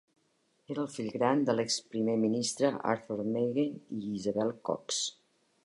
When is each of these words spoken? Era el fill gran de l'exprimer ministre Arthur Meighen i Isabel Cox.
Era 0.75 0.79
el 0.83 0.87
fill 0.93 1.09
gran 1.17 1.43
de 1.49 1.55
l'exprimer 1.57 2.15
ministre 2.23 2.73
Arthur 2.95 3.19
Meighen 3.37 3.79
i 3.99 4.03
Isabel 4.21 4.53
Cox. 4.71 5.03